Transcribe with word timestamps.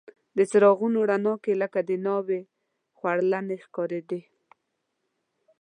د 0.37 0.39
څراغونو 0.51 0.99
رڼا 1.09 1.33
کې 1.43 1.53
لکه 1.61 1.79
د 1.89 1.91
ناوې 2.05 2.41
خورلڼې 2.97 3.57
ښکارېدې. 3.65 4.21